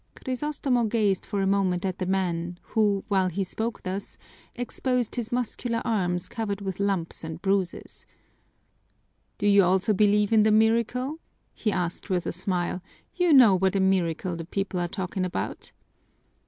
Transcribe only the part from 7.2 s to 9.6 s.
and bruises. "Do